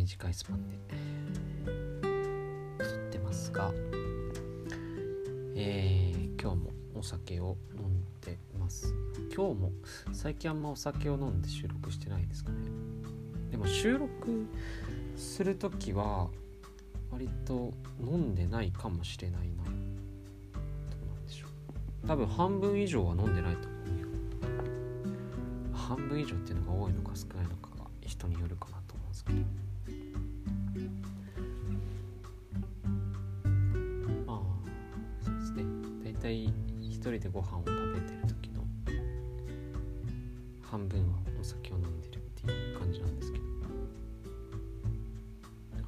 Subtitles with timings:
[0.00, 0.78] 短いスパンで
[2.78, 3.70] 撮ってますが
[5.54, 8.94] えー、今日もお酒を飲んでます。
[9.34, 9.72] 今日も
[10.12, 12.56] 最近あんまお酒を飲んで収録してないですかね。
[13.50, 14.46] でも収録
[15.16, 16.30] する時は
[17.10, 19.64] 割と飲んでないかもしれないな。
[19.64, 19.74] どう
[21.14, 21.46] なんでしょ
[22.04, 22.08] う。
[22.08, 24.06] 多分半分以上は飲んでないと思うよ。
[25.74, 28.79] 半分以上っていうのが多いのか少ないのかが人によるかな。
[36.20, 36.44] ね大体
[36.80, 38.62] 一人でご飯を食べてる時の
[40.62, 43.44] 半分はお酒を飲んでるっていう感じなんですけど。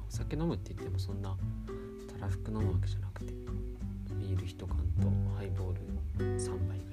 [0.07, 1.35] お酒飲むって言ってもそんな
[2.19, 3.33] たらふく飲むわけじゃなくて
[4.19, 5.81] ビール1缶とハイボール
[6.39, 6.92] 3杯ぐ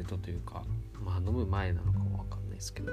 [0.00, 0.64] 飲んでるとというか
[1.04, 2.92] まあ飲む前なのかもわかんないですけど。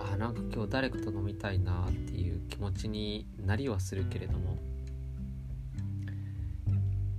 [0.00, 4.58] あなんか今日誰かと飲みたいなっていう気持ちになりはするけれども。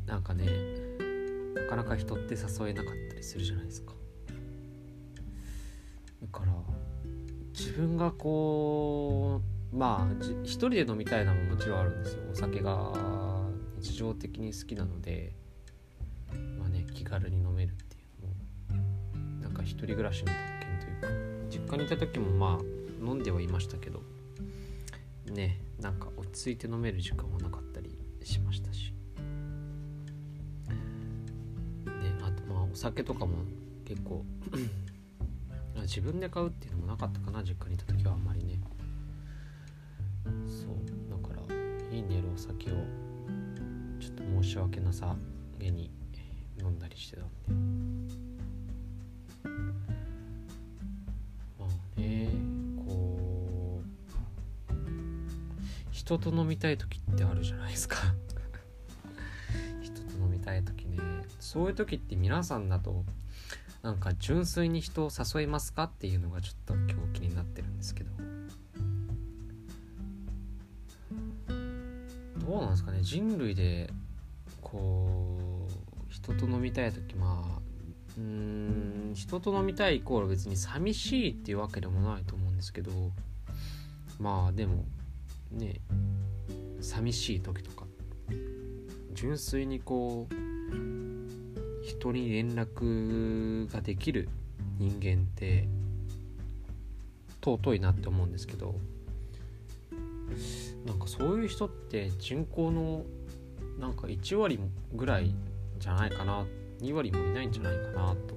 [0.06, 0.46] なんかね
[1.56, 3.94] なかなか人って誘えなかったりするじゃないですか。
[6.22, 6.54] だから
[7.58, 12.24] 自分がこうまあ一人で飲みたいのももちろんあるんですよ。
[12.32, 12.94] お酒が
[13.80, 15.34] 日常的に好きなので
[16.60, 17.93] まあね気軽に飲めるって
[19.64, 21.12] か一人暮らしの特権という
[21.48, 24.02] か実家にいた時もまあ飲んではいましたけど
[25.32, 28.94] ねなんか落ち着いて飲める時間はなかったりしましたし。
[31.86, 31.90] ね
[32.22, 33.38] あとまあお酒とかも
[33.86, 34.24] 結構
[35.84, 38.60] 自分で買うっていうのもなかったかな実家にいた時はあんまりね。
[40.46, 40.76] そう
[41.10, 41.56] だから
[41.92, 42.76] 家にあるお酒を
[44.00, 45.16] ちょっと申し訳なさ
[45.60, 45.92] げに
[46.60, 47.24] 飲んだりしてた
[47.54, 48.03] んで。
[56.04, 57.96] 人と飲みたい時ってあるじゃないですか。
[59.82, 60.98] 人と飲みたい時ね。
[61.40, 63.06] そういう時って皆さんだと
[63.84, 68.12] なんか純粋に人を誘いますかっていうのがちょっと今日気になってるんですけど。
[72.38, 73.02] どうなんですかね。
[73.02, 73.90] 人類で
[74.60, 77.62] こう人と飲みたい時まあ
[78.18, 82.92] うん人と飲みたいイコール別に寂しいっていうわけでもないと思うんですけど。
[84.20, 84.86] まあでも
[85.54, 85.80] ね
[86.82, 87.86] 寂しい時とか
[89.14, 90.34] 純粋にこう
[91.84, 94.30] 人に連絡ができる
[94.78, 95.68] 人間って
[97.42, 98.76] 尊いなって思うんですけど
[100.86, 103.04] なんかそういう人って人口の
[103.80, 104.60] なんか1割
[104.94, 105.34] ぐらい
[105.80, 106.46] じゃないかな
[106.82, 108.36] 2割もいないんじゃないかなと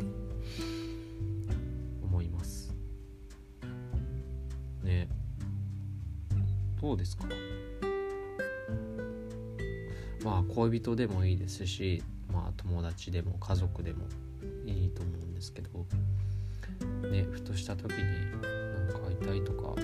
[6.87, 7.25] どうですか。
[10.23, 12.01] まあ恋人でもいいですし
[12.33, 14.05] まあ友達でも家族でも
[14.65, 15.69] いいと思うんですけど
[17.09, 17.99] ねふとした時に
[18.41, 19.75] 何か会いたいとか、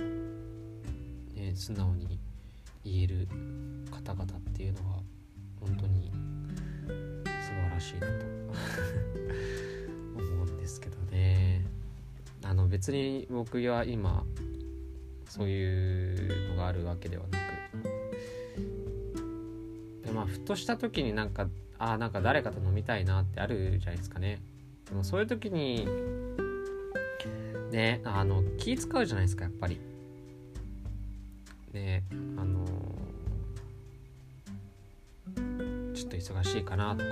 [1.34, 2.20] ね、素直に
[2.84, 3.28] 言える
[3.90, 4.98] 方々っていうのは
[5.60, 6.12] 本当に
[7.24, 8.14] 素晴らしいなと
[10.22, 11.66] 思うんですけどね。
[12.44, 14.24] あの別に僕は今
[15.32, 17.42] そういうのがあるわけではなく。
[20.04, 21.48] でまあふとした時になんか
[21.78, 24.42] あなんか誰かと飲みたいなってあるじゃないですかね。
[24.90, 25.88] でもそういう時に
[27.70, 29.80] ねあの気使うじゃないですかやっぱり。
[31.72, 32.04] ね
[32.36, 32.66] あの
[35.94, 37.04] ちょっと忙しいかなとか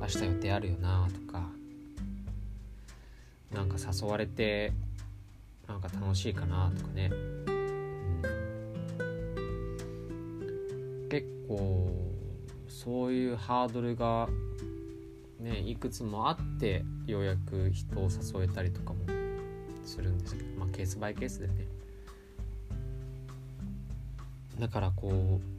[0.00, 1.48] 明日予定あるよなとか
[3.52, 4.72] なんか誘われて
[5.84, 7.50] なんか楽しいかなとかね、う
[11.06, 11.90] ん、結構
[12.68, 14.28] そういうハードルが
[15.38, 19.00] ねいくつもあってようやく人を誘えたりとかも
[19.84, 21.54] するんですけどまあケースバイケースでね。
[24.58, 25.53] だからこう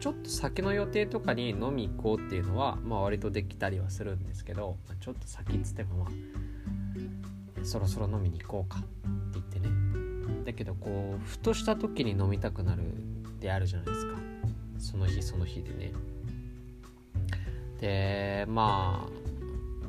[0.00, 8.88] ちょっと先の予定とかに飲み行こうっていうのはまあ割とできたりはするんですけど、まあ、ちょっと先っつってもまあそろそろ飲みに行こうかって
[9.34, 9.68] 言ってね。
[10.46, 14.16] だけどこうふとした時に飲みたくなるってあるじゃないですか。
[14.78, 15.92] その日その日でね。
[17.78, 19.20] でまあ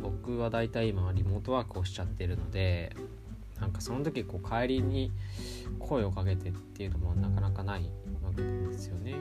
[0.02, 2.94] 僕は大体今リモートワークをしちゃってるので
[3.62, 5.12] なんかその時こう帰りに
[5.80, 7.90] 声をかけてっていうのもなかなかない
[8.24, 9.16] わけですよね。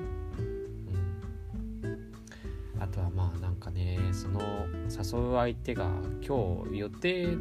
[2.91, 4.41] とはまあなんかねその
[4.89, 5.89] 誘う相手が
[6.27, 7.37] 今日予定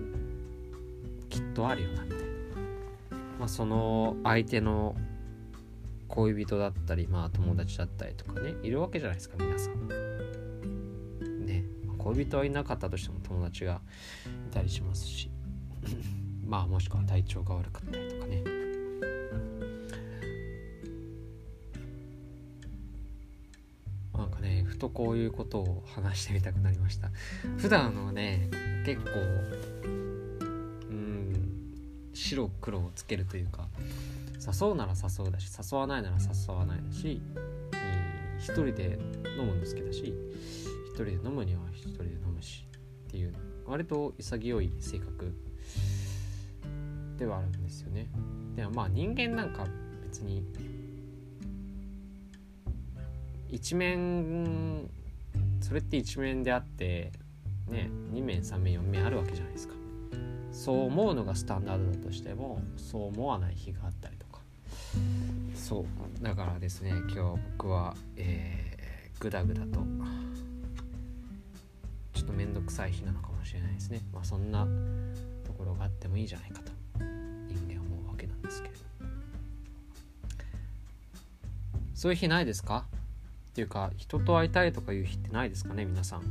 [1.30, 2.26] きっとあるよなみたいな、
[3.40, 4.96] まあ、その相手の
[6.08, 9.88] 恋人だったりまあ友達だったりとかねいるわけじゃないですか皆さん。
[11.46, 11.66] ね
[11.98, 13.82] 恋人はいなかったとしても友達が
[14.50, 15.30] いたりしますし。
[16.46, 18.59] まあもしくは体調が悪かったりとかね。
[24.80, 27.12] とこういうことを話してみたくなりました。
[27.58, 28.50] 普段はね
[28.86, 29.12] 結構
[29.82, 31.34] うん
[32.14, 33.68] 白黒をつけるというか
[34.40, 37.22] 誘うなら誘うだし誘わないなら誘わないだし
[38.40, 38.98] 一人で
[39.38, 40.14] 飲むの好きだし
[40.88, 42.66] 一人で飲むには一人で飲むし
[43.08, 43.34] っていう
[43.66, 45.34] 割と潔い性格
[47.18, 48.08] ではあるんですよね。
[48.56, 49.68] でもまあ人間なんか
[50.04, 50.44] 別に
[53.52, 54.90] 一面
[55.62, 57.12] それって一面であって
[57.68, 59.76] ね2面3面4面あるわけじゃないですか。
[60.52, 64.40] そう思うのがスタンダードだとしてもそう思わない日があったりとか。
[65.56, 69.80] そうだからですね今日僕はえー、グダグダと
[72.14, 74.02] ちょっと面倒くさい日なのかもしれないですね。
[74.14, 74.68] まあそんな
[75.46, 76.72] ところがあってもいいじゃないかと
[77.48, 78.80] 人間思うわけなんですけれど
[81.94, 82.86] そういう日ないですか？
[83.60, 86.22] ていうか人と会いたいとかいう日ってないですかね皆さん。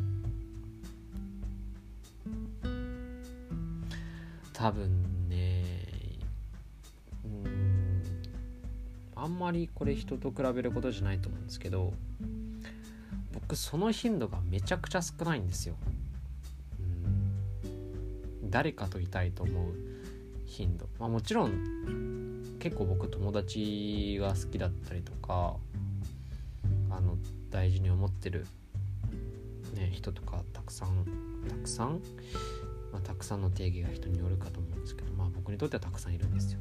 [4.54, 5.62] 多分ね
[7.24, 8.02] うん
[9.14, 11.92] あんまりこれ人と比べることじゃないと思うんですけど
[13.34, 15.74] 僕その頻度がめちゃくちゃ少ないんですよ。
[18.44, 19.74] 誰かといたいと思う
[20.46, 20.88] 頻度。
[20.98, 25.56] まあもちろん結構僕友達が好きだったりとか
[27.58, 28.46] 大事に思ってる、
[29.74, 31.04] ね、人とかたくさん
[31.48, 32.00] たくさん、
[32.92, 36.60] まあ、たくさんの定義が人によるかと思うんですけどまあ僕にとってはたくさんいるんですよ。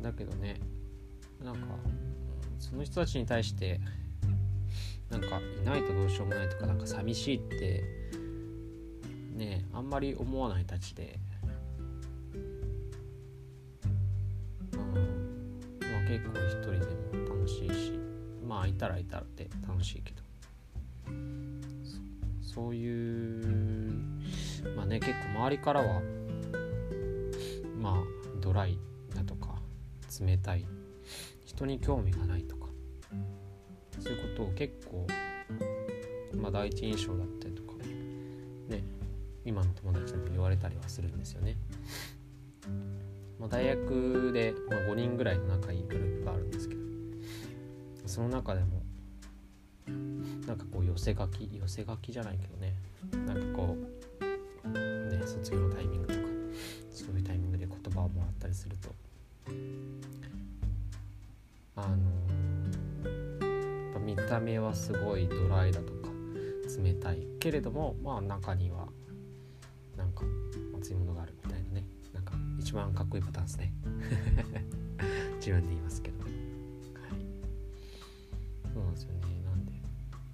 [0.00, 0.60] だけどね
[1.42, 1.62] なんか
[2.60, 3.80] その人たちに対して
[5.10, 7.82] なんかいないとどうしようもないとかなんか寂しいって
[9.34, 11.18] ねあんまり思わないたちで、
[16.08, 17.92] 結構一人でも楽しいし
[18.46, 20.22] まあいたらいたらって楽しいけど
[22.40, 23.94] そういう
[24.74, 26.00] まあね結構周りからは
[27.78, 27.94] まあ
[28.40, 28.78] ドライ
[29.14, 29.56] だとか
[30.18, 30.64] 冷たい
[31.44, 32.68] 人に興味がないとか
[34.00, 35.06] そういうことを結構
[36.40, 37.74] まあ第一印象だったりとか
[38.68, 38.82] ね
[39.44, 41.56] 今の友達にも言われたりはするんですよね。
[43.38, 46.80] まあ、大学で、まあ、5人ぐらいの仲いいグループがあるんですけど
[48.06, 48.82] その中でも
[50.46, 52.74] なんかこう寄せ書き寄せ書きじゃないけどね
[53.26, 53.76] なんかこ
[54.64, 56.20] うね卒業のタイミングとか
[56.90, 58.88] そういうタイミングで言葉をもらったりすると
[61.76, 61.88] あの
[64.00, 66.08] 見た目はすごいドライだとか
[66.82, 68.67] 冷たいけれどもまあ中に
[72.68, 73.72] 一番かっこいいパターンですね。
[75.40, 76.22] 自分で言いますけど。
[76.22, 76.32] はい。
[78.74, 79.20] そうなんですよね。
[79.46, 79.72] なんで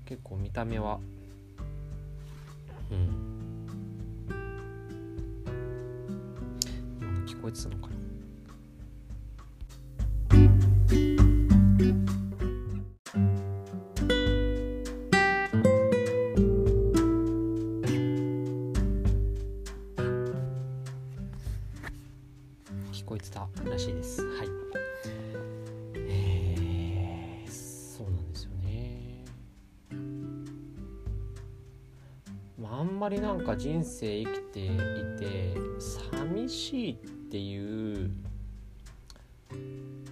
[0.04, 0.98] 結構見た目は
[2.90, 3.66] うん。
[7.00, 7.93] 今の聞こえてたのかな？
[33.34, 34.68] んか人生生きてい
[35.18, 38.10] て寂しいっていう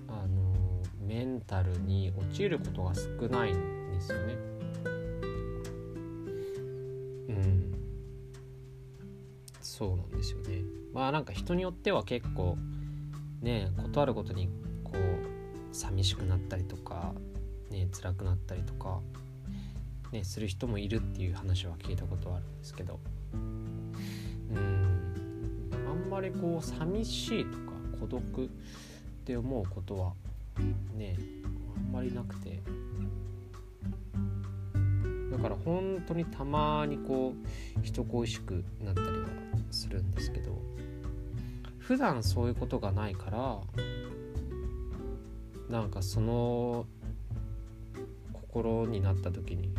[0.08, 4.34] あのメンタルに陥ることが少ないんですよね。
[7.28, 7.74] うん
[9.60, 10.62] そうなんですよね。
[10.92, 12.56] まあなんか人によっては結構
[13.40, 14.48] ね断ることに
[14.84, 17.14] こう寂しくなったりとか
[17.70, 19.00] ね辛くなったりとか
[20.12, 23.00] ね、する人もいるっていう話は聞いたことはあるんですけど。
[23.32, 24.92] うん。
[25.88, 28.48] あんまりこう寂しいとか孤独っ
[29.24, 30.12] て思うことは
[30.94, 31.16] ね
[31.76, 32.60] あんまりなくて。
[35.32, 39.26] だから本当にたまにこう人恋しくなったりは
[39.70, 40.60] するんですけど
[41.78, 43.58] 普段そういうことがないから
[45.70, 46.86] なんかその
[48.34, 49.70] 心になった時に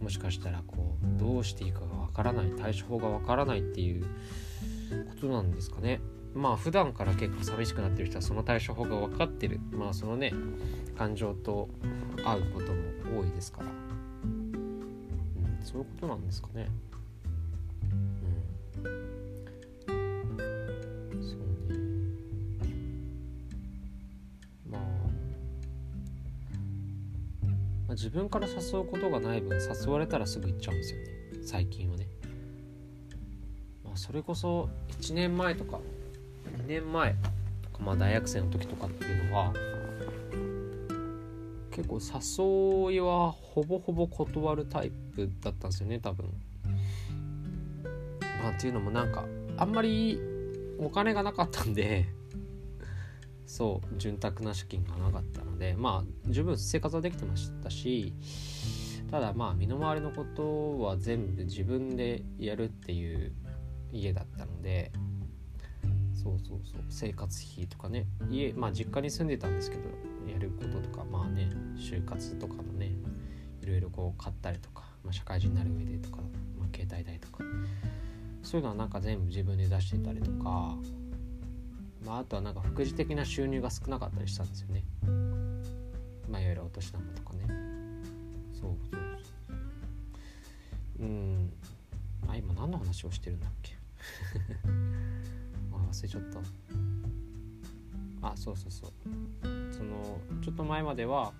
[0.00, 4.08] もしかしたらこうどうしていいかがわからない対処法がわからないっていうこ
[5.20, 6.00] となんですかね。
[6.34, 10.32] まあ普段から結構寂しくなってる人はその対処法が分かってるまあそのね
[10.96, 11.68] 感情と
[12.24, 16.68] 会うことも多いですから、うん、そういうことなんですかね。
[27.90, 31.06] ま自分から誘うことがない分誘われたらすぐ行っちゃうんですよね。
[31.42, 32.06] 最近はね、
[33.84, 34.68] まあ、それこそ
[35.00, 35.80] 1年前とか
[36.58, 37.16] 2年前
[37.62, 39.52] とかまあ大学生の時とかっていうのは
[41.72, 46.32] 結構誘いはほぼほぼ断るタイプだったんですよね多分。
[48.40, 49.24] まあっていうのもなんか
[49.56, 50.16] あんまり
[50.78, 52.06] お金がなかったんで
[53.50, 58.14] そう潤沢な資金がなかったのでまあ十分生活はできてましたし
[59.10, 63.32] ただまあ身の回りのことは全部自分でやるっていう
[63.90, 64.92] 家だったので
[66.14, 69.82] そうそうそう生活費とかね家まあ実家に住んでたんですけど
[70.32, 72.92] やることとかまあね就活とかのね
[73.62, 76.18] いろいろこう買ったりとか、まあ、社会人になる上でとか、
[76.56, 77.42] まあ、携帯代とか
[78.44, 80.76] そういうのはなんか全部自分で出してたりとか
[82.04, 84.82] まあ、あとはなんか副次的な収入が少なかったりしたんですよね。
[86.28, 87.46] まあ、いわゆるお年玉とかね。
[88.54, 89.00] そうそう
[90.98, 91.06] そう。
[91.06, 91.52] うん。
[92.28, 93.74] あ、今何の話をしてるんだっけ？
[95.72, 96.22] あ忘れちゃっ
[98.22, 98.28] た。
[98.28, 98.90] あ、そうそうそう。
[99.72, 101.32] その、ちょっと前までは、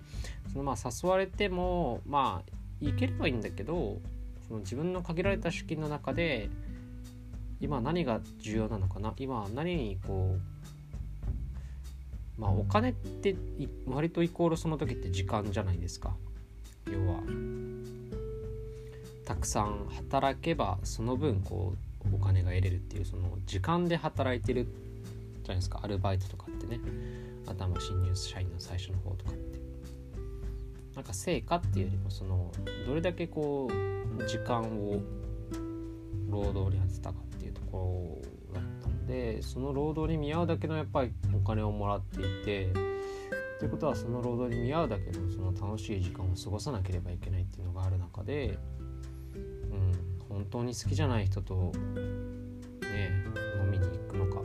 [0.51, 3.99] そのまあ誘われても、まあ、行ければいいんだけど、
[4.47, 6.49] その自分の限られた資金の中で、
[7.59, 9.13] 今何が重要なのかな？
[9.17, 10.41] 今何にこう
[12.41, 13.35] まあお金って
[13.85, 16.15] 割とイコールその時って時間じゃないですか。
[16.91, 17.21] 要は
[19.25, 21.75] たくさん働けばその分こ
[22.11, 25.79] うお金が得れるっていうその時間で働いてるじゃないですか。
[25.83, 26.79] アルバイトとかってね。
[27.47, 29.59] 頭新入社員の最初の方とかって。
[30.95, 32.51] なんか成果っていうよりもその
[32.85, 34.99] どれだけこう時間を
[36.29, 37.15] 労働に当てたか
[37.71, 38.21] こ
[38.53, 42.69] ろだったのでその労働に見合うだけのやっぱりお金をもらっていて
[43.59, 48.57] ということはその労働に見合うだけのその楽しい時間を過ごさなければいけないっていうのがある中で、
[49.35, 51.71] うん、本当に好きじゃない人と
[52.81, 53.11] ね
[53.61, 54.41] 飲みに行くのか。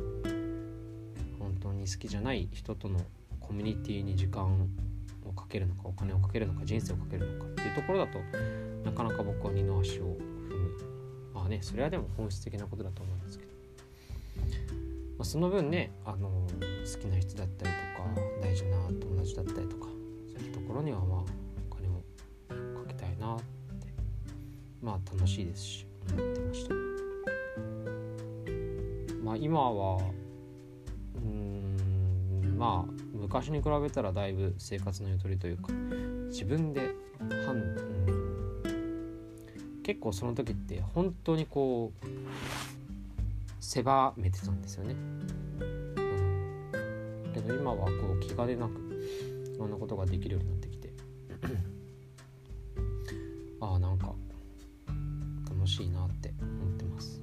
[1.39, 3.01] 本当に好きじゃない人との
[3.41, 4.69] コミュニティに時間
[5.25, 8.19] をかけるのかお金をかけるのか人生をかけるのかっていうところだと
[8.85, 10.77] なかなか僕は二の足を踏む。
[11.35, 13.46] まあねそれはでも本質的なことだと思うんですけど、
[15.19, 18.09] まあ、その分ねあの好きな人だったりとか
[18.43, 19.87] 大事な友達だったりとか
[20.29, 21.25] そういったところにはまあ
[21.71, 22.03] お金を
[22.79, 23.45] かけたいなって
[24.83, 26.75] まあ楽しいですし思ってました。
[29.25, 29.99] まあ今は
[31.17, 35.73] うんまあ昔に比べたらだいぶ生活のゆとりというか
[36.29, 37.87] 自分で判断
[39.83, 42.07] 結構その時って本当にこう
[43.67, 44.95] 狭めてたんですよね。
[44.95, 44.97] う
[47.29, 48.75] ん、けど今はこう気兼ねなく
[49.55, 50.93] いろんなことができるようになってきて
[53.61, 54.15] ああなんか
[55.51, 57.21] 楽しいなって思ってます。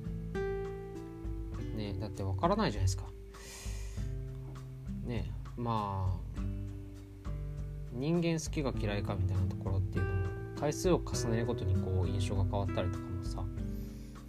[1.77, 3.05] ねだってわからないじゃないですか。
[5.05, 6.41] ねまあ
[7.93, 10.27] 人間好きが嫌いかみたいなところっていうのも
[10.59, 13.45] 回数を重ねるごとにこう印象が変わったりとかもさ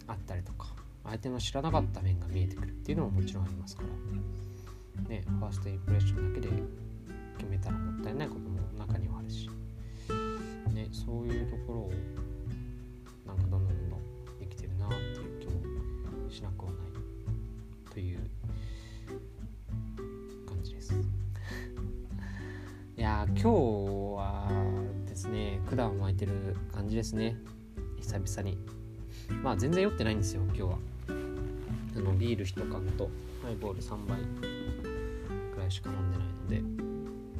[0.07, 0.74] あったりとか
[1.05, 3.89] 相手の知らなかった面が見えてくるっていうのももちろんありますから。
[5.09, 6.53] ねファーストインプレッションだけで
[7.37, 9.49] 決めたらもったいないことも中にはあるし。
[10.73, 11.91] ねそういうところを
[13.25, 16.81] なんかどんどんどんどんできてるなっていう気もしなくはない
[17.93, 18.19] という
[20.47, 20.93] 感じです。
[22.97, 23.49] いや今日
[24.17, 24.51] は
[25.05, 27.37] ですね管を巻いてる感じですね。
[27.97, 28.57] 久々に。
[29.43, 30.94] まあ全然酔ってないんですよ今日は。
[31.95, 33.09] あのビール1缶と
[33.41, 34.17] ハイボール3杯
[35.53, 36.85] くらいしか飲んでないので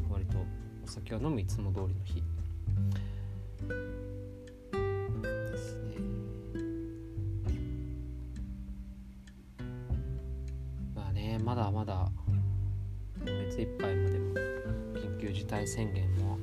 [0.10, 0.38] 割と
[0.84, 2.24] お酒は飲むいつも通りの日。
[5.22, 5.96] ですね。
[10.96, 12.10] まあねまだまだ
[13.26, 14.34] 今月いっぱいまでも
[14.96, 16.38] 緊急事態宣言も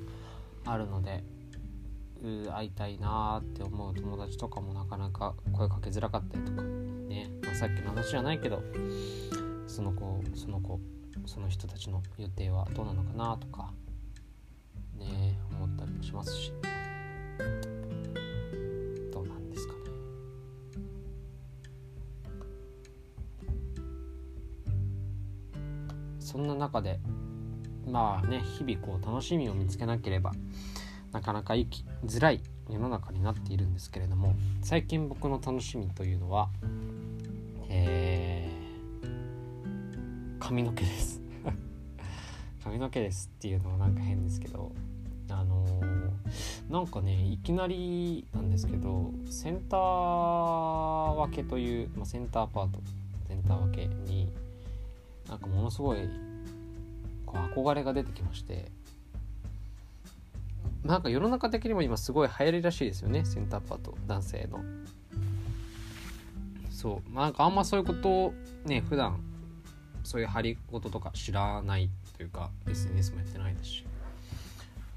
[0.67, 1.25] あるので
[2.23, 6.82] う会いたいなって思う友達とかもなかなか声かけづらかったりとか
[7.63, 8.61] さっきの話じゃないけど
[9.69, 10.81] その子その子
[11.27, 13.71] その人たちの予定はどうなのかなとか
[14.99, 16.53] ね思ったりもしますし。
[19.13, 19.79] どうなんですかね。
[26.19, 26.99] そんな中で
[27.87, 30.33] まあね日々こう楽しみを見つけなければ
[31.13, 36.49] なかなか生きづらい世の中になっているんですけれども最近僕の楽しみというのは
[37.69, 41.21] えー、髪の毛です。
[42.65, 44.73] 髪の毛ですっていうのはなんか変ですけど
[45.31, 52.81] あのー、なんかねいきなりなんですけどセンター分けという、まあ、センターパート
[53.29, 54.31] センター分けに
[55.29, 56.09] なんかものすごい
[57.25, 58.71] こう憧れが出てきまして
[60.85, 64.61] なんか世の中的にも今すごい流行りらしいですよねセンターパート男性の。
[66.83, 67.15] そう。
[67.15, 68.35] なんかあんまそういうことを
[68.65, 69.21] ね普段
[70.03, 73.85] そういう張り事とか知らないというか SNS もやってないですし、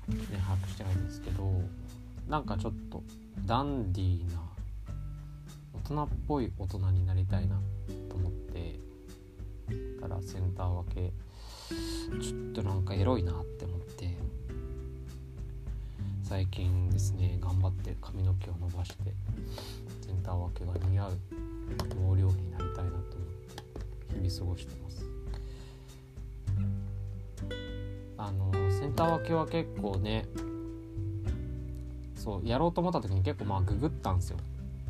[0.10, 1.62] ね、把握してないんですけど
[2.28, 3.04] なんかちょっと
[3.46, 4.42] ダンディーな
[5.86, 7.60] 大人っぽい大人になりたいな
[8.10, 8.80] と思って
[10.02, 11.12] からセンター分け
[12.22, 14.16] ちょっとなんかエロいなって思って
[16.24, 19.14] 最近ですね頑張って髪の毛を伸ばして
[20.02, 21.18] センター分けが似合う
[24.30, 25.06] 日々過ごしてます。
[28.18, 30.26] あのセンター分けは結構ね
[32.16, 34.38] そうやろうと思った時に結構まあググったんですよ。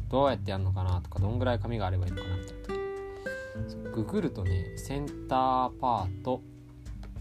[0.09, 6.41] どうやってやるのかなとかどんぐらい髪があればいいのかなみたいな時ググるとねセンターパート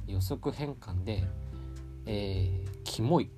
[0.07, 1.24] 予測変換で
[2.07, 3.31] えー、キモい。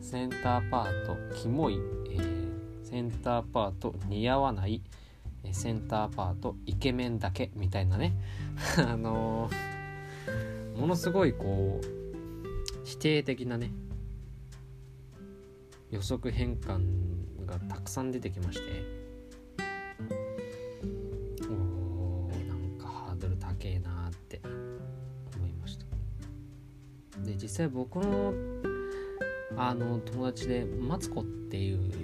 [0.00, 2.50] センターパート キモい、えー、
[2.82, 4.82] センターパート似合わない。
[5.52, 8.14] センターパートイケメンだけみたいなね。
[8.78, 11.86] あのー、ものすごいこう
[12.84, 13.72] 否定的なね
[15.90, 19.00] 予測変換がたくさん出てきまして。
[21.48, 24.40] おーなんかハードル高えなって
[25.36, 25.86] 思いました。
[27.24, 28.32] で実際僕の
[29.56, 31.99] あの友達でマツコっていう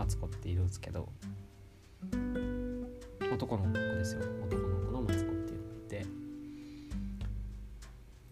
[0.00, 1.12] マツコっているんですけど
[3.30, 4.22] 男の子ですよ。
[4.46, 6.06] 男の子のマツコっていうのがいて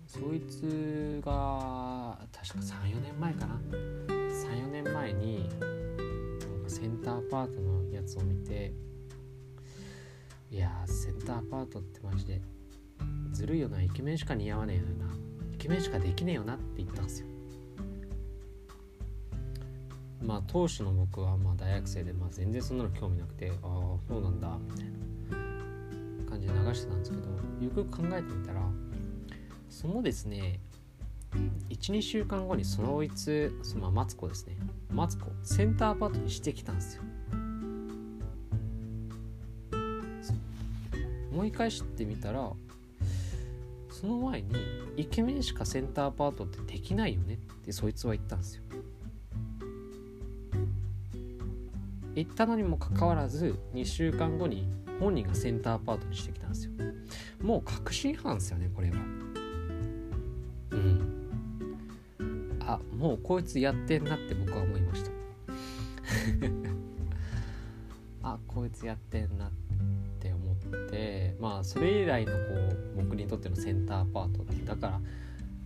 [0.07, 3.61] そいつが確か34年前かな。
[4.09, 5.46] 34年前に
[6.66, 8.72] センターパートのやつを見て
[10.50, 12.40] いやセンターパートってマジで
[13.33, 13.83] ずるいよな。
[13.83, 15.14] イケメンしか似合わねえよな。
[15.52, 17.28] イケメンしかできねえよなって言ったんですよ。
[20.29, 24.87] まあ当時の僕はまあ大学生で、まあ、全然そんなの興味なくてああそうなんだみたい
[26.27, 27.23] な感じで流してたんですけど
[27.64, 28.61] よく考えてみたら
[29.71, 30.61] そのですね
[31.71, 34.59] 12週間後にそのいつそのマツコですね
[34.93, 37.03] マツコセンターパートにしてきたんですよ。
[41.33, 42.53] 思い返してみたら
[43.91, 44.55] その前に
[44.97, 48.67] イケメンしかセンターパートってできないよねってそいつは言ったんですよ。
[52.14, 54.68] 言ったのにもかかわらず2週間後に
[55.01, 56.73] 本人がセンターパートにしてきたんですよ。
[57.40, 58.97] もう確信犯ですよねこれは。
[60.73, 61.29] うん。
[62.61, 65.11] あもうこいつやってんなって僕は思いました。
[68.23, 69.51] あこいつやってんなっ
[70.21, 70.57] て思っ
[70.90, 75.01] てまあそれ以来のこう僕にとってのセンターパートってだか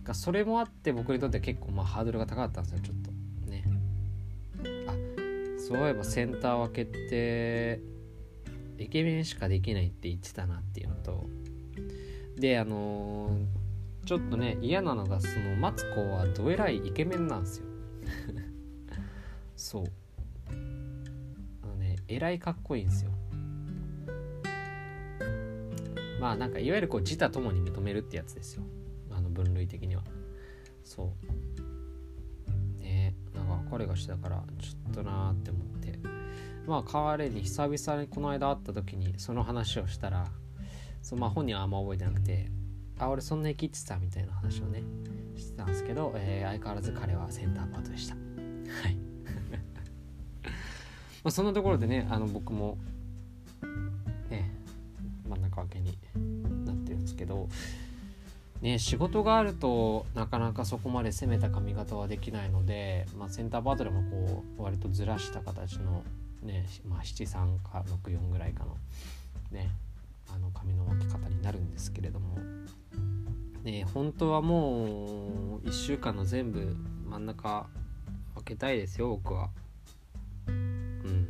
[0.05, 3.12] らそれもあって僕にとって結構まあハードルが高かったんですよちょっと。
[5.65, 7.79] そういえばセンター分けって
[8.77, 11.23] イケメンしかできないって言ってたなっていうのと
[12.35, 17.65] であのー、ちょっとね嫌なのがそのマツコはどえらいイケメンなんですよ。
[19.55, 19.83] そう。
[21.63, 23.11] あのねえらいかっこいいんですよ。
[26.19, 28.63] まあなんかいわゆるこう自他ともに認めるってやつですよ。
[29.11, 30.03] あの分類的には。
[30.83, 31.52] そう。
[33.73, 35.99] 彼がしてたからちょっとなーって思って。
[36.67, 40.27] まあ彼に久々にこの間会った時にその話をしたら
[41.01, 42.49] そうまあ本人はあんま覚えてなくて
[42.99, 44.83] あ俺そんな生きてたみたいな話をね
[45.35, 48.15] してたんですけど、えー、相変わらず彼はセンターパートでした。
[48.15, 48.19] は
[48.89, 48.95] い。
[51.23, 52.77] まあそんなところでねあの僕も
[54.29, 54.55] ね
[55.27, 55.97] 真ん中分けに
[56.65, 57.49] なってるんですけど
[58.63, 66.03] ね仕事があるとなかなかそこまで攻めた髪型はできないので、まあ、センターパートでもこう割とずらした形の
[66.41, 68.77] ね、まあ、73か64ぐらいかの
[69.51, 69.69] ね
[70.33, 72.37] あの髪の巻き方になるんですけれども。
[73.63, 76.75] ね本当はもう1週間の全部
[77.09, 77.65] 真ん中
[78.35, 79.49] 分けたいですよ僕は。
[80.47, 81.27] うん。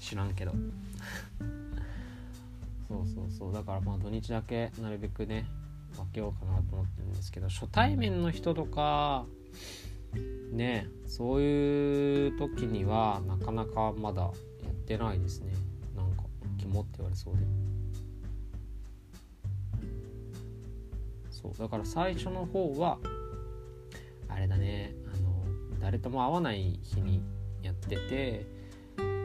[0.00, 0.52] 知らんけど。
[2.88, 3.52] そうそうそう。
[3.52, 5.46] だからまあ土日だけなるべくね
[6.00, 9.26] 分けようかなと思ってるんですけど初対面の人とか
[10.52, 14.28] ねそういう時にはなかなかまだや
[14.70, 15.52] ってないですね。
[15.96, 16.24] なんか
[16.58, 17.40] 肝って言われそうで。
[21.30, 22.98] そうだから最初の方は
[24.28, 27.22] あれだねあの誰とも会わない日に
[27.62, 28.46] やってて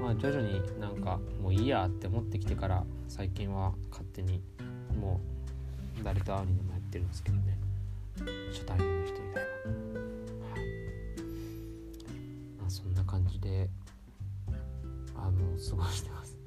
[0.01, 4.41] まあ徐々になんかもういいやって思ってきてから最近は勝手に
[4.99, 5.34] もう
[6.03, 7.57] 誰と会うにでもやってるんですけどね
[8.51, 9.49] 初対面の人以外は。
[10.51, 10.61] はい
[12.59, 13.69] まあ、そんな感じで
[15.15, 16.37] あの過ごしてます。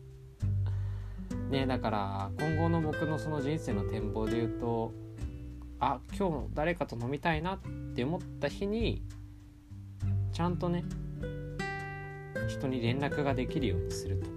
[1.51, 4.93] ねだから今後の僕のその人生の展望で言うと
[5.81, 7.59] あ今日誰かと飲みたいなっ
[7.95, 9.03] て思った日に
[10.33, 10.85] ちゃんとね
[12.49, 14.29] 人に連絡ができるようにすると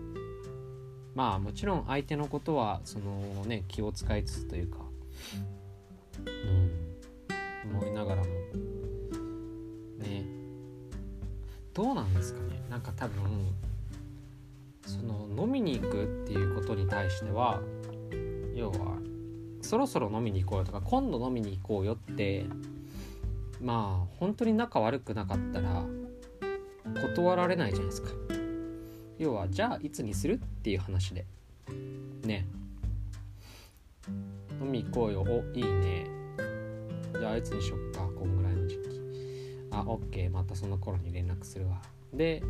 [1.16, 4.91] まあもちろん相手のことはそのね気を使いつつというか
[6.26, 7.72] うん。
[7.72, 8.30] 思いながらも。
[10.00, 10.26] ね。
[11.74, 12.62] どうなんですかね。
[12.70, 13.22] なんか多分
[14.86, 17.62] その飲みに行くっていうことに対しては
[18.56, 18.98] 要は
[19.62, 22.46] そろそろ飲みに行こうよとか今度飲みに行こうよって
[23.62, 25.86] まあ本当に仲悪くなかったら
[27.16, 28.10] 断られないじゃないですか。
[29.18, 31.26] 要はじゃあいつにするっていう話で。
[32.24, 32.48] ね。
[34.62, 35.22] 飲み行こうよ。
[35.24, 36.06] おいいね。
[37.20, 38.08] じゃあいつにしよっか。
[38.18, 38.82] こんぐらいの時期。
[39.72, 40.30] あオッケー。
[40.30, 41.82] またその頃に連絡するわ。
[42.14, 42.44] で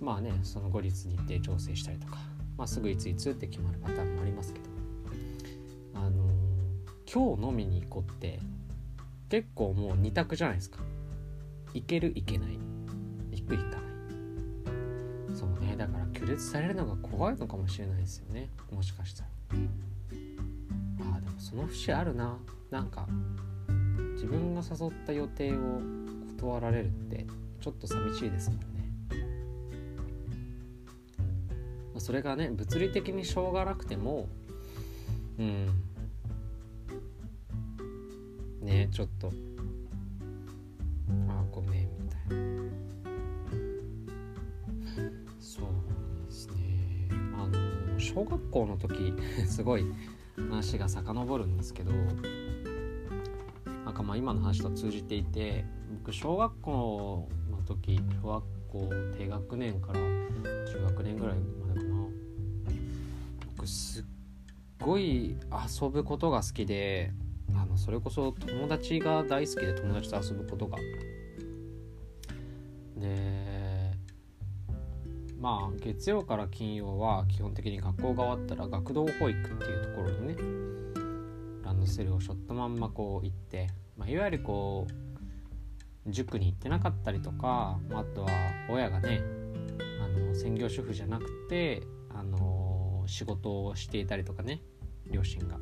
[0.00, 2.18] まあねその後日日程調整したりとか、
[2.56, 4.66] まあ、すぐいついつって決まるパターンもありますけど。
[5.94, 6.36] あのー
[7.12, 8.40] 今日飲みに行こうって
[9.28, 10.78] 結構もう二択じゃないですか。
[11.72, 12.58] 行ける行けない。
[13.30, 13.80] 行く行かない。
[15.34, 15.76] そうね。
[15.76, 18.50] だから拒絶されるのが怖いのかもしれないですよね。
[18.72, 19.28] もしかしたら。
[21.48, 22.36] その節あるな。
[22.72, 23.06] なんか
[24.14, 25.80] 自分が誘った予定を
[26.36, 27.24] 断られるって
[27.60, 28.66] ちょっと寂しいですもんね。
[31.92, 34.28] まあそれがね物理的にしょうがなくても
[35.38, 35.66] うん。
[38.62, 39.30] ねちょっと
[41.28, 42.62] あごめんみたいな。
[45.38, 45.64] そう
[46.26, 47.08] ですね。
[47.38, 49.14] あの小学校の時
[49.46, 49.84] すごい
[50.36, 51.92] 話が遡るんですけど
[53.84, 55.64] なんかまあ今の話と通じていて
[56.04, 61.96] 僕小学校の時小学校低学年から中学年ぐらいまでかな。
[63.56, 64.04] 僕すっ
[64.80, 65.36] ごい
[65.80, 67.12] 遊ぶことが好きで
[67.54, 70.78] あのそれこそ友達が大好きで友達と遊ぶことが
[75.46, 80.34] まあ月曜から金曜は基本的に学校が終わったら学童保育っていうところにね
[81.62, 84.88] ランドセルを背負ったまんまこう行って、まあ、いわゆるこ
[86.04, 88.30] う塾に行ってなかったりとかまああとは
[88.68, 89.22] 親がね
[90.02, 94.62] あの専業主婦じゃなくてあの仕事をしていたりとかね
[95.08, 95.60] 両親が。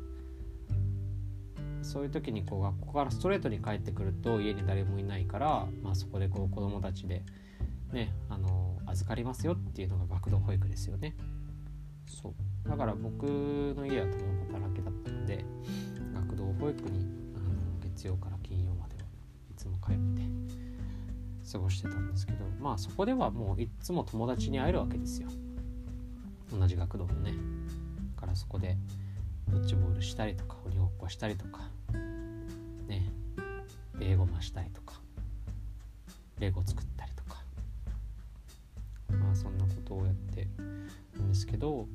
[1.83, 7.21] そういう時にこう学校からストレートに帰ってくると家に誰もいないから、まあ、そこでこう子供たちで
[7.93, 8.64] ねあの
[8.95, 11.15] 預かりますよっていうのが学童保育ですよね。
[12.07, 12.69] そう。
[12.69, 14.21] だから僕の家は共
[14.53, 15.45] 働きだったので
[16.13, 17.05] 学童保育に
[17.35, 19.01] あの月曜から金曜までは
[19.51, 20.21] いつも通って
[21.51, 25.27] 過ごしてたんですけどまあそこではもういつも友達に会えるわけですよ。
[26.57, 27.33] 同じ学童のね。
[28.15, 28.77] だからそこで
[29.49, 31.69] ドッジボールしたりとか鬼ごっこしたりとか
[32.87, 33.11] ね。
[33.99, 35.01] 英語もしたりとか
[36.39, 36.94] レゴ作ったりとかま
[39.35, 40.47] そんなことをやって
[41.13, 41.87] るんですけど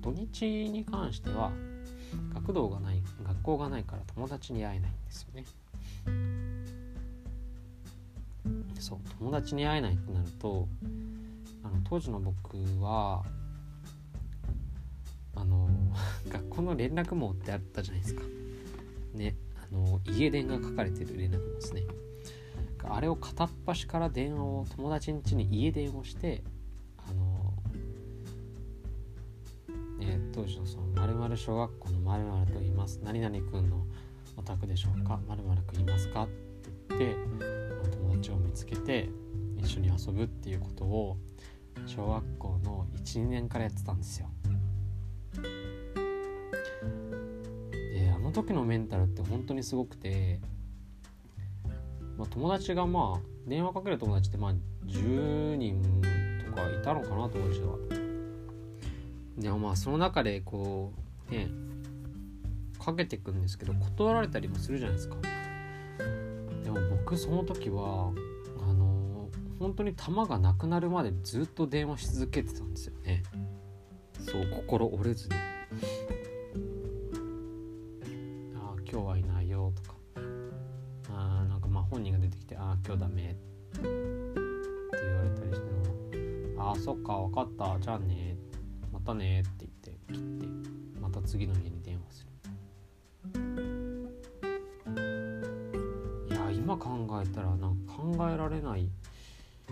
[0.00, 1.52] 土日に関しては
[2.34, 5.44] 学童がない学校がないから友達に会えないんですよね。
[8.78, 10.68] そう友達に会えないってなると
[11.62, 13.24] あの当時の僕は
[15.36, 15.68] あの
[16.28, 18.22] 学校の連絡網ってあったじゃないですか。
[19.14, 19.36] ね
[19.70, 21.82] あの家電が書かれてる連絡網ですね。
[22.84, 26.42] あれを片っ端から電話を友達ん家に家電をして
[31.32, 33.00] その〇〇小学校の〇〇と言います。
[33.02, 33.86] 何々くんの
[34.36, 35.18] お宅でしょうか？
[35.28, 36.24] 〇〇くんいますか？
[36.24, 37.16] って言って
[37.90, 39.08] 友達を見つけて
[39.56, 41.16] 一緒に遊ぶっていうことを
[41.86, 44.28] 小学校の12年からやってたんですよ。
[47.72, 50.40] であの時のメンタルって本当にすごくて、
[52.18, 54.54] まあ、友達がまあ電話かける友達ってまあ
[54.86, 55.80] 10人
[56.44, 57.78] とかいたのかな当時は。
[59.38, 61.48] でもまあその中でこうね
[62.78, 65.16] かけていくんですけど断られたりもするじゃないですか。
[66.64, 68.12] でも僕その時は
[68.68, 73.22] あの本当に弾がなくなるまでずっと電話し続けてたんですよね。
[74.18, 75.34] そう心折れずに。
[78.56, 79.96] ああ今日はいないよとか。
[81.10, 83.30] あなんかまあ本人が出てきてああ今日ダメ。
[83.30, 83.90] って言
[85.16, 85.70] われたりして
[86.56, 87.78] もああそっか分かった。
[87.80, 88.36] じゃあね。
[88.92, 89.40] またね。
[89.40, 89.61] って
[91.22, 92.32] た次の家に電話する。
[96.28, 98.90] いや今考えたらなんか考えられない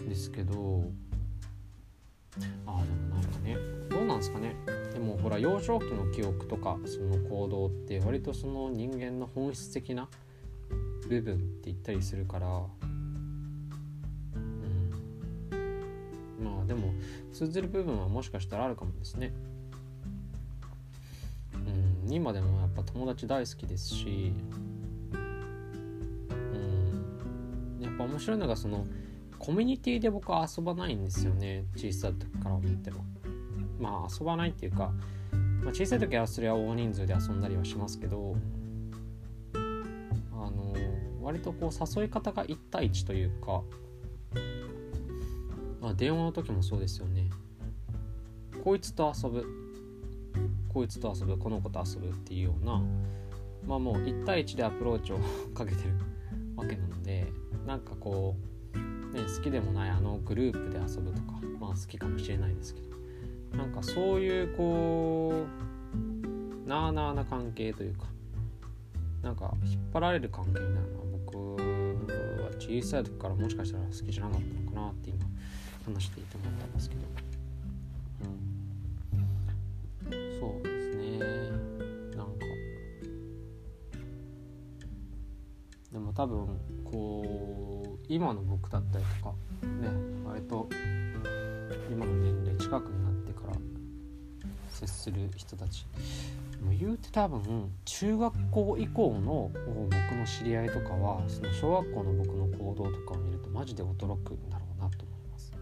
[0.00, 0.84] んですけど
[2.66, 3.56] ああでもなんかね
[3.90, 4.54] どうなんですかね。
[4.92, 10.08] でもほら幼少期の記憶とかその行動って割とその人間の本質的な
[11.08, 12.46] 部分って言ったりするから
[14.34, 14.90] うん。
[16.42, 16.92] まあでも
[17.32, 19.32] 通ずる部分はもしかしたらあるかもですね。
[22.16, 24.32] 今でもやっぱ友達大好きですし
[25.12, 28.86] うんやっぱ面白いのがその
[29.38, 33.04] コミュニティで僕は遊ばないんですよね小さい時から思っても。
[33.80, 34.92] まあ遊ばないっていうか、
[35.62, 38.36] まあ、小さい時はそれは大人数で遊んだりはしますけど
[39.54, 40.74] あの
[41.22, 43.62] 割とこう誘い方が1対1というか
[45.80, 47.30] まあ電話の時もそうですよね。
[48.62, 49.59] こいつと遊ぶ。
[50.72, 52.82] こいつと遊ぶこの子と遊ぶっていうような
[53.66, 55.18] まあもう1対1でアプローチを
[55.54, 55.90] かけてる
[56.56, 57.26] わけなので
[57.66, 58.50] なんかこう
[59.12, 65.46] ね、好きでもないあのグループで遊ぶとかまあ好きかもしれないですけどなんかそういうこ
[66.66, 68.04] うなあなあな関係というか
[69.22, 71.56] なんか引っ張られる関係になるのは僕
[72.42, 75.26] は小さい時からもしかしたら好きじゃなかったのかなって今
[75.84, 77.02] 話していて思ったんですけど、
[86.20, 89.88] 多分こう今の僕だったりとかね
[90.22, 90.68] 割と
[91.90, 93.54] 今の年齢近くになってから
[94.68, 95.86] 接する人たち
[96.62, 105.52] もう言うて多分中学校以降の僕の知り合いとかはその小学校の僕の行動とかを見るとマジで驚くんだろうなと思います。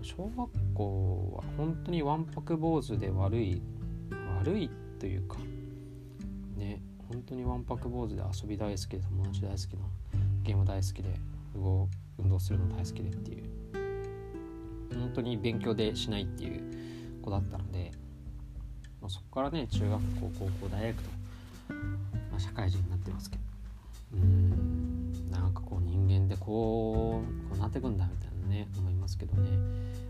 [0.00, 3.60] 小学校は本当にわんぱく坊主で悪い
[4.38, 5.36] 悪いというか
[7.20, 9.84] 本当にわんぱく坊主で遊び大好きで友達大好きな
[10.42, 11.14] ゲーム大好きで
[12.18, 13.44] 運動するの大好きでっていう。
[14.98, 17.90] 本当に勉強でしないっていう子だったので、
[19.02, 21.10] まあ、そこからね中学校高校大学と、
[22.30, 23.42] まあ、社会人になってますけど。
[24.14, 29.50] うんなんかこう人間でこうこうなってくんだみたいなね思いますけどね。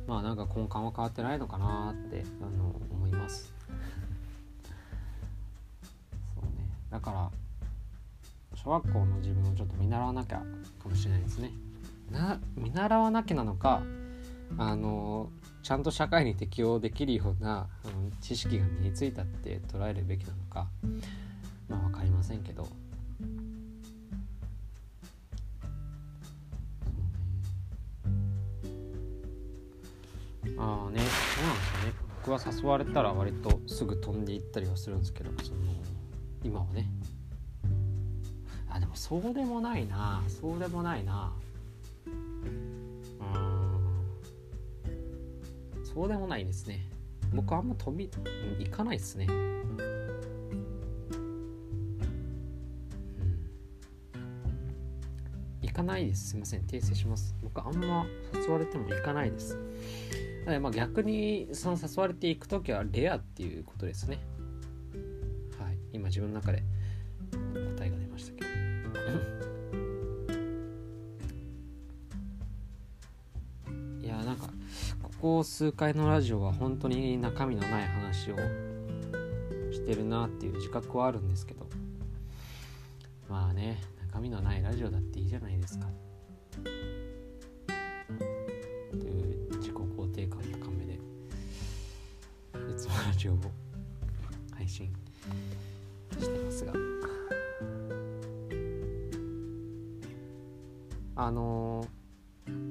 [0.06, 3.59] まあなんか根幹は変わってないのかなってあの思います。
[6.90, 7.30] だから
[8.54, 10.38] 小学校の自分をちょっと見習わなきゃ
[10.82, 11.52] かもしれないですね。
[12.10, 13.82] な見習わなきゃなのか
[14.58, 15.30] あの
[15.62, 20.66] ちゃんと社会に適応できるような、うん、知識が身についたって捉えるべきなのか
[21.68, 22.66] まあ分かりませんけど。
[30.58, 31.00] ああね。
[31.00, 32.10] そうなんですよね。
[32.22, 35.60] 僕は誘われたら割とすぐ飛んでいったりはするんですけどその
[36.42, 36.88] 今はね。
[38.68, 40.22] あでもそうでもないな。
[40.28, 41.32] そうでもないな。
[42.06, 43.80] うん。
[45.84, 46.86] そうでもないですね。
[47.34, 48.08] 僕あんま飛び
[48.58, 49.26] 行かないですね。
[49.28, 49.76] うん。
[55.62, 56.30] 行かないです。
[56.30, 56.62] すいません。
[56.62, 57.34] 訂正します。
[57.42, 59.58] 僕あんま誘われても行かないです。
[60.60, 64.20] まあ逆にその誘われていく時はレアっていうことですね。
[65.92, 66.62] 今自分の中で
[67.76, 68.50] 答えが出ましたけど。
[74.02, 74.48] いやなんか
[75.02, 78.36] ここ数回のラジオは本当に中身のない話を
[79.70, 81.70] してるなっていう自覚はあるんですけど。
[83.30, 85.86] まあね中身のないラジオだっていいじゃないですか。
[88.90, 90.98] という自己肯定感高めでい
[92.76, 93.36] つもラジオを
[94.52, 94.92] 配信
[96.60, 96.72] してますが。
[101.16, 101.86] あの、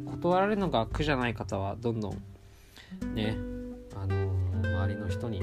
[0.05, 3.37] 断られるのが苦じゃない方はどんどんね
[3.95, 4.31] あの、
[4.63, 5.41] 周りの人に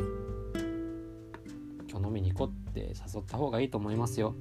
[1.89, 4.35] 今日飲みに行こうって誘った方がいいと思いますよ。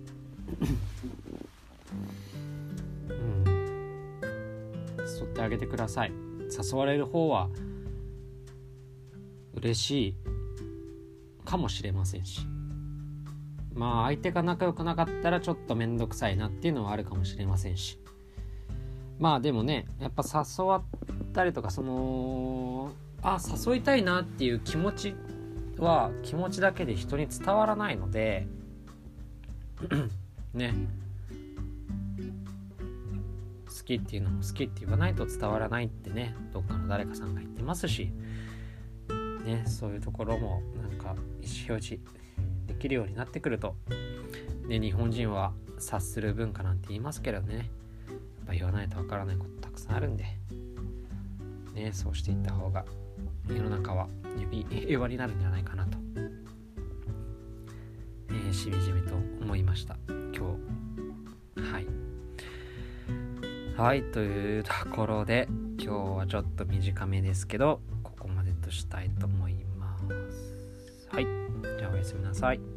[3.10, 3.44] うん。
[4.98, 6.12] 誘ってあげてください。
[6.42, 7.50] 誘われる方は
[9.54, 10.16] 嬉しい
[11.46, 12.55] かもしれませんし。
[13.76, 18.00] まあ相手が仲良くなかったらちょっと面倒くさいなっていうのはあるかもしれませんし。
[19.20, 25.16] まあでもねやっぱ誘わったりとかそのあ誘いたいなっていう気持ち
[25.78, 28.48] は気持ちだけで人に伝わらないので
[30.54, 30.74] ね。
[33.68, 38.10] 好きっていうのも好きって言わないと伝わらないってねどっかの誰かさんが言ってますし
[39.44, 42.00] ねそういうところもなんか意思表示
[42.76, 43.76] きるようになってくると。
[44.68, 47.56] で日本人は察する文化なんて言いますけどね。
[47.58, 47.68] やっ
[48.48, 50.26] ぱ言わないとわからないことたくさんあるんで。
[51.74, 52.86] ねそうしていった方が
[53.48, 54.08] 世の中は
[54.70, 55.98] 平和になるんじゃないかなと、
[58.30, 59.98] えー、しみじみと思いました。
[60.08, 60.58] 今
[61.56, 61.62] 日。
[61.62, 61.88] はい。
[63.78, 70.06] はいというところで今日はちょっと短めですけどここまでとしたいと思います。
[71.10, 71.45] はい。
[72.06, 72.75] やすみなさい。